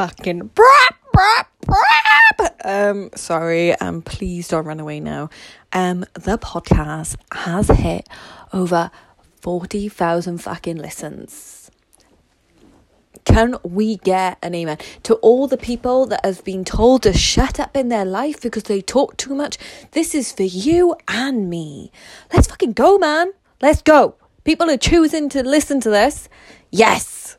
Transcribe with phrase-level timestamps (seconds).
[0.00, 2.50] fucking brap, brap, brap.
[2.64, 5.28] Um, sorry, um, please don't run away now.
[5.74, 8.08] Um, the podcast has hit
[8.50, 8.90] over
[9.42, 11.70] 40,000 fucking listens.
[13.26, 14.78] Can we get an amen?
[15.02, 18.62] To all the people that have been told to shut up in their life because
[18.62, 19.58] they talk too much,
[19.90, 21.92] this is for you and me.
[22.32, 23.32] Let's fucking go, man.
[23.60, 24.14] Let's go.
[24.44, 26.30] People are choosing to listen to this.
[26.70, 27.36] Yes.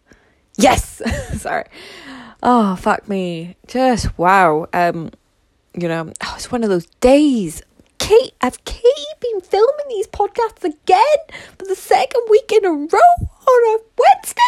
[0.57, 1.01] Yes.
[1.41, 1.65] Sorry.
[2.43, 3.55] Oh, fuck me.
[3.67, 4.67] Just wow.
[4.73, 5.11] Um,
[5.73, 7.61] you know, oh, it's one of those days.
[7.99, 8.83] Kate, have Kate
[9.19, 11.17] been filming these podcasts again
[11.57, 14.41] for the second week in a row on a Wednesday?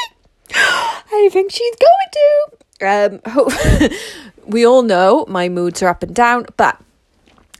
[0.55, 2.63] I think she's going to.
[2.85, 3.89] Um,
[4.47, 6.81] we all know my moods are up and down, but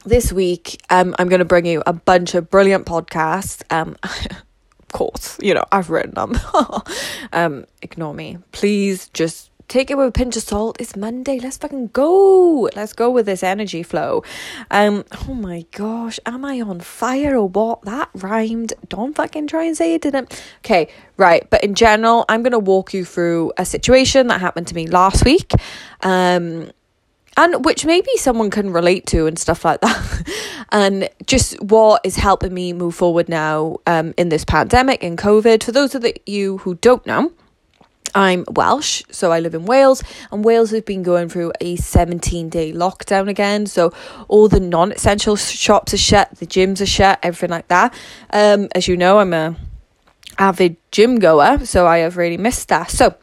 [0.04, 3.62] this week um, I'm going to bring you a bunch of brilliant podcasts.
[3.72, 6.40] Um, of course, you know, I've written them.
[7.34, 8.40] um, ignore me.
[8.52, 10.80] Please just take it with a pinch of salt.
[10.80, 11.40] It's Monday.
[11.40, 12.70] Let's fucking go.
[12.76, 14.24] Let's go with this energy flow.
[14.70, 17.82] Um, oh my gosh, am I on fire or what?
[17.82, 18.74] That rhymed.
[18.88, 20.40] Don't fucking try and say it didn't.
[20.60, 21.50] Okay, right.
[21.50, 25.26] But in general, I'm gonna walk you through a situation that happened to me last
[25.26, 25.52] week.
[26.04, 26.72] Um
[27.36, 30.66] and which maybe someone can relate to and stuff like that.
[30.72, 35.64] and just what is helping me move forward now um, in this pandemic and COVID.
[35.64, 37.32] For those of you who don't know,
[38.16, 42.50] I'm Welsh, so I live in Wales, and Wales has been going through a 17
[42.50, 43.66] day lockdown again.
[43.66, 43.92] So
[44.28, 47.94] all the non essential shops are shut, the gyms are shut, everything like that.
[48.32, 49.56] Um, as you know, I'm a
[50.38, 52.92] avid gym goer, so I have really missed that.
[52.92, 53.16] So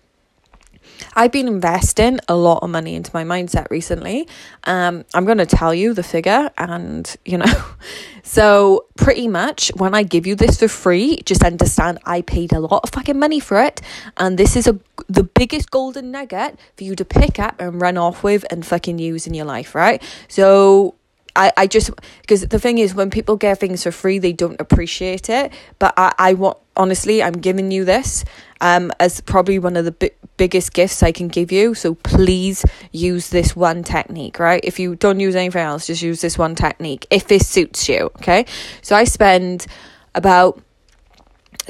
[1.14, 4.28] I've been investing a lot of money into my mindset recently.
[4.64, 7.64] Um, I'm going to tell you the figure, and you know,
[8.22, 12.60] so pretty much when I give you this for free, just understand I paid a
[12.60, 13.80] lot of fucking money for it,
[14.16, 17.96] and this is a the biggest golden nugget for you to pick up and run
[17.96, 20.02] off with and fucking use in your life, right?
[20.28, 20.94] So
[21.36, 24.60] I, I just because the thing is when people get things for free they don't
[24.60, 28.24] appreciate it but I, I want honestly i'm giving you this
[28.60, 31.74] um as probably one of the bi- biggest gifts i can give you.
[31.74, 34.62] So please use this one technique right?
[34.64, 38.10] If you don't use anything else just use this one technique if this suits you
[38.16, 38.46] okay?
[38.80, 39.66] So i spend
[40.14, 40.62] about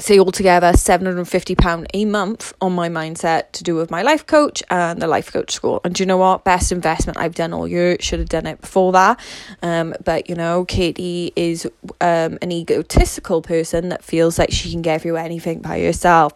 [0.01, 5.01] say altogether £750 a month on my mindset to do with my life coach and
[5.01, 6.43] the life coach school and do you know what?
[6.43, 7.97] Best investment i've done all year.
[7.99, 9.19] Should have done it before that.
[9.61, 11.65] Um, but you know katie is
[11.99, 16.33] um, an egotistical person that feels like she can give you anything by herself.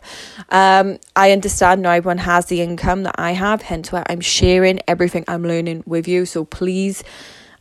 [0.50, 4.80] Um, i understand no everyone has the income that i have hence why i'm sharing
[4.88, 6.26] everything i'm learning with you.
[6.26, 7.04] So please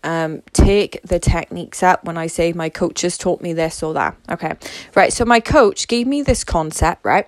[0.05, 4.17] um, take the techniques up when I say my coaches taught me this or that.
[4.31, 4.55] Okay,
[4.95, 5.13] right.
[5.13, 7.27] So my coach gave me this concept, right?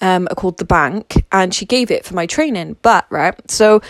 [0.00, 2.76] Um, called the bank, and she gave it for my training.
[2.82, 3.80] But right, so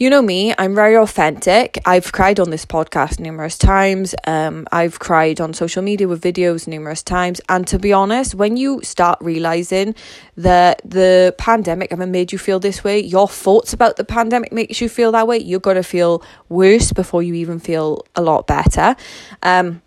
[0.00, 1.78] you know me, I'm very authentic.
[1.84, 4.14] I've cried on this podcast numerous times.
[4.26, 7.38] Um, I've cried on social media with videos numerous times.
[7.50, 9.94] And to be honest, when you start realizing
[10.38, 14.80] that the pandemic haven't made you feel this way, your thoughts about the pandemic makes
[14.80, 18.96] you feel that way, you're gonna feel worse before you even feel a lot better.
[19.42, 19.82] Um,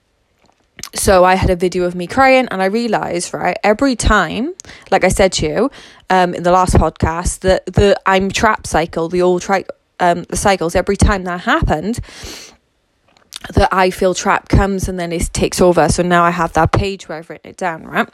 [0.93, 4.53] so I had a video of me crying and I realized, right, every time,
[4.91, 5.71] like I said to you
[6.11, 9.65] um, in the last podcast, that the I'm trapped cycle, the old tri-
[9.99, 11.99] um, the cycles, every time that happened,
[13.53, 15.89] the I feel trapped comes and then it takes over.
[15.89, 18.07] So now I have that page where I've written it down, right?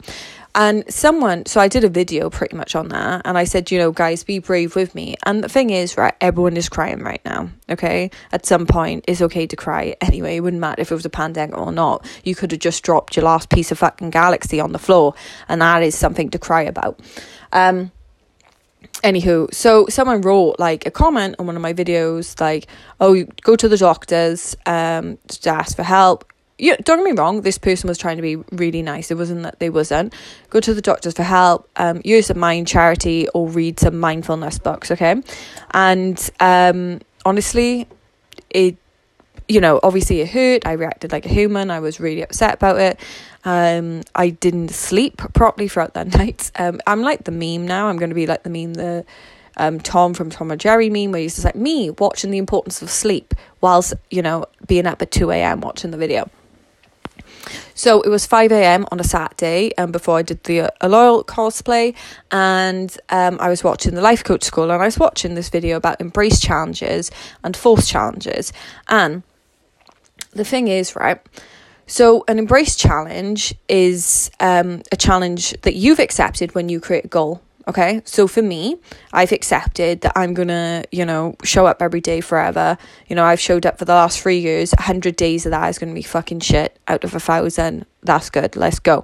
[0.52, 3.78] And someone, so I did a video pretty much on that, and I said, you
[3.78, 5.14] know, guys, be brave with me.
[5.24, 8.10] And the thing is, right, everyone is crying right now, okay?
[8.32, 10.36] At some point, it's okay to cry anyway.
[10.36, 12.04] It wouldn't matter if it was a pandemic or not.
[12.24, 15.14] You could have just dropped your last piece of fucking galaxy on the floor,
[15.48, 16.98] and that is something to cry about.
[17.52, 17.92] Um,
[19.02, 22.66] anywho, so someone wrote like a comment on one of my videos, like,
[23.00, 26.24] "Oh, go to the doctors, um, to ask for help."
[26.58, 27.40] You don't get me wrong.
[27.40, 29.10] This person was trying to be really nice.
[29.10, 30.12] It wasn't that they wasn't.
[30.50, 31.68] Go to the doctors for help.
[31.76, 34.90] Um, use a mind charity or read some mindfulness books.
[34.90, 35.22] Okay,
[35.70, 37.88] and um, honestly,
[38.50, 38.76] it
[39.48, 40.66] you know, obviously it hurt.
[40.66, 41.70] I reacted like a human.
[41.70, 43.00] I was really upset about it.
[43.44, 46.50] Um, I didn't sleep properly throughout that night.
[46.56, 47.88] Um, I'm like the meme now.
[47.88, 49.04] I'm going to be like the meme, the
[49.56, 52.82] um, Tom from Tom and Jerry meme, where he's just like me watching the importance
[52.82, 55.60] of sleep whilst, you know, being up at 2 a.m.
[55.60, 56.30] watching the video.
[57.74, 58.86] So it was 5 a.m.
[58.92, 61.94] on a Saturday um, before I did the uh, Loyal cosplay,
[62.30, 65.76] and um, I was watching the Life Coach School, and I was watching this video
[65.76, 67.10] about embrace challenges
[67.42, 68.52] and force challenges.
[68.88, 69.22] And
[70.32, 71.20] the thing is, right,
[71.90, 77.08] so, an embrace challenge is um, a challenge that you've accepted when you create a
[77.08, 77.42] goal.
[77.66, 78.76] Okay, so for me,
[79.12, 82.78] I've accepted that I'm gonna, you know, show up every day forever.
[83.08, 84.72] You know, I've showed up for the last three years.
[84.72, 87.86] 100 days of that is gonna be fucking shit out of a thousand.
[88.04, 89.02] That's good, let's go.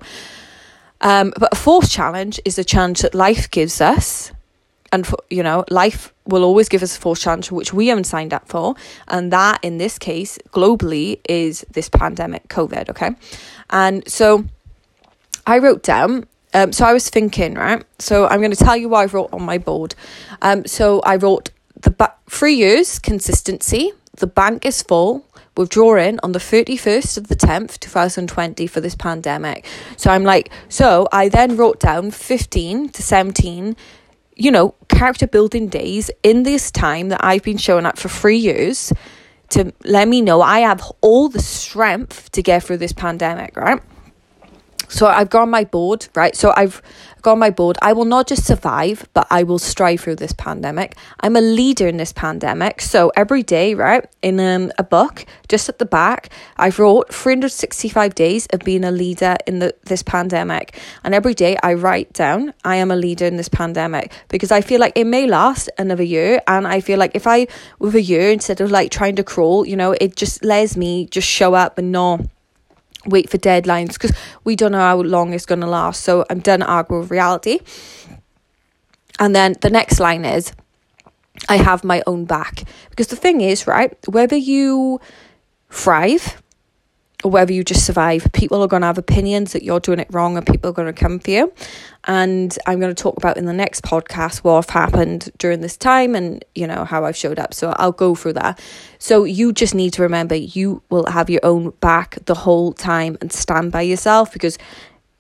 [1.00, 4.31] Um, but a fourth challenge is a challenge that life gives us.
[4.93, 8.05] And, for, you know, life will always give us a fourth chance which we haven't
[8.05, 8.75] signed up for.
[9.09, 13.11] And that, in this case, globally, is this pandemic, COVID, okay?
[13.71, 14.44] And so
[15.47, 17.85] I wrote down um, so I was thinking, right?
[17.99, 19.94] So I'm going to tell you what I wrote on my board.
[20.41, 21.50] Um, so I wrote
[21.83, 23.93] the ba- three years consistency.
[24.17, 25.27] The bank is full.
[25.55, 29.67] Withdrawing on the 31st of the 10th, 2020 for this pandemic.
[29.97, 33.77] So I'm like, so I then wrote down 15 to 17,
[34.37, 38.37] you know, character building days in this time that I've been showing up for three
[38.37, 38.93] years
[39.50, 43.81] to let me know I have all the strength to get through this pandemic, right?
[44.88, 46.35] So I've got on my board, right?
[46.35, 46.83] So I've
[47.27, 47.77] got on my board.
[47.83, 50.97] I will not just survive, but I will strive through this pandemic.
[51.21, 52.81] I'm a leader in this pandemic.
[52.81, 58.15] So every day, right, in um, a book, just at the back, I've wrote 365
[58.15, 60.79] days of being a leader in the, this pandemic.
[61.03, 64.61] And every day I write down, I am a leader in this pandemic because I
[64.61, 66.41] feel like it may last another year.
[66.47, 67.49] And I feel like if I,
[67.81, 71.06] with a year, instead of like trying to crawl, you know, it just lets me
[71.06, 72.21] just show up and not
[73.06, 74.12] wait for deadlines because
[74.44, 76.03] we don't know how long it's going to last.
[76.03, 77.61] So I'm done arguing with reality.
[79.19, 80.53] And then the next line is,
[81.49, 82.64] I have my own back.
[82.91, 85.00] Because the thing is, right, whether you
[85.70, 86.43] thrive
[87.24, 90.08] or whether you just survive, people are going to have opinions that you're doing it
[90.10, 91.52] wrong and people are going to come for you.
[92.04, 96.14] And I'm going to talk about in the next podcast what happened during this time
[96.14, 97.54] and, you know, how I've showed up.
[97.54, 98.60] So I'll go through that.
[98.98, 103.16] So you just need to remember you will have your own back the whole time
[103.20, 104.58] and stand by yourself because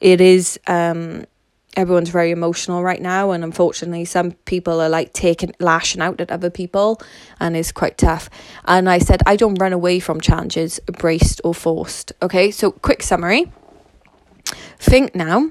[0.00, 1.24] it is um
[1.76, 6.30] everyone's very emotional right now and unfortunately some people are like taking lashing out at
[6.30, 7.00] other people
[7.38, 8.28] and it's quite tough.
[8.64, 12.12] And i said i don't run away from challenges braced or forced.
[12.22, 13.52] Okay so quick summary.
[14.78, 15.50] Think now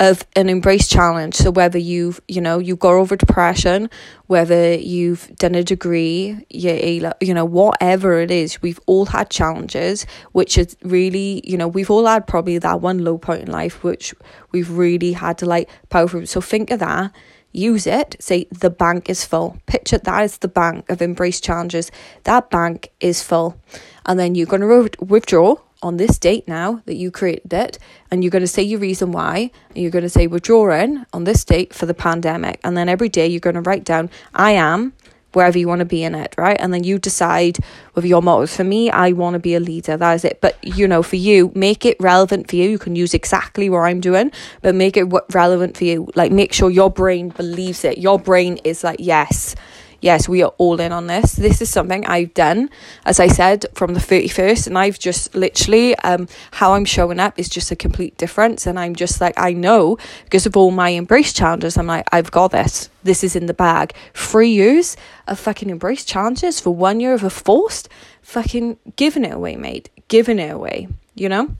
[0.00, 1.34] of an embrace challenge.
[1.34, 3.90] So whether you've, you know, you got over depression,
[4.28, 10.06] whether you've done a degree, you, you know, whatever it is, we've all had challenges,
[10.32, 13.84] which is really, you know, we've all had probably that one low point in life,
[13.84, 14.14] which
[14.52, 16.26] we've really had to like power through.
[16.26, 17.12] So think of that.
[17.52, 18.16] Use it.
[18.20, 19.58] Say the bank is full.
[19.66, 21.90] Picture that is the bank of embrace challenges.
[22.24, 23.60] That bank is full.
[24.06, 27.78] And then you're going to withdraw on this date now that you created it,
[28.10, 31.24] and you're going to say your reason why, and you're going to say withdrawing on
[31.24, 34.52] this date for the pandemic, and then every day you're going to write down I
[34.52, 34.92] am
[35.32, 36.56] wherever you want to be in it, right?
[36.60, 37.58] And then you decide
[37.94, 38.56] with your mottos.
[38.56, 39.96] For me, I want to be a leader.
[39.96, 40.40] That is it.
[40.40, 42.68] But you know, for you, make it relevant for you.
[42.68, 46.10] You can use exactly what I'm doing, but make it relevant for you.
[46.14, 47.98] Like, make sure your brain believes it.
[47.98, 49.54] Your brain is like, yes,
[50.00, 51.32] yes, we are all in on this.
[51.32, 52.70] This is something I've done,
[53.04, 57.38] as I said, from the 31st, and I've just literally, um, how I'm showing up
[57.38, 58.66] is just a complete difference.
[58.66, 62.30] And I'm just like, I know because of all my embrace challenges, I'm like, I've
[62.30, 62.88] got this.
[63.02, 63.94] This is in the bag.
[64.14, 67.88] Three years of fucking embrace challenges for one year of a forced,
[68.22, 69.90] fucking giving it away, mate.
[70.08, 71.56] Giving it away, you know?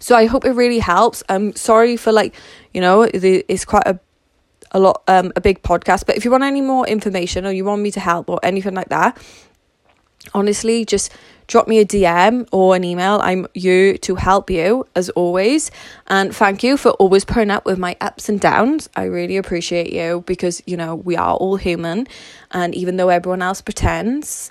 [0.00, 1.22] So I hope it really helps.
[1.28, 2.34] I'm sorry for like,
[2.72, 4.00] you know, the, it's quite a
[4.72, 7.64] a lot um a big podcast but if you want any more information or you
[7.64, 9.16] want me to help or anything like that
[10.34, 11.12] honestly just
[11.48, 13.20] drop me a DM or an email.
[13.22, 15.70] I'm you to help you as always.
[16.06, 18.88] And thank you for always putting up with my ups and downs.
[18.94, 22.06] I really appreciate you because, you know, we are all human.
[22.52, 24.50] And even though everyone else pretends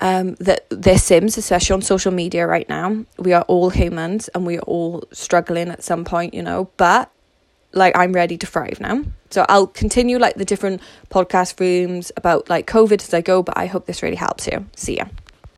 [0.00, 4.46] um, that they're Sims, especially on social media right now, we are all humans and
[4.46, 6.70] we are all struggling at some point, you know.
[6.78, 7.10] But
[7.74, 9.04] like I'm ready to thrive now.
[9.30, 13.56] So I'll continue like the different podcast rooms about like COVID as I go, but
[13.56, 14.66] I hope this really helps you.
[14.76, 15.06] See ya.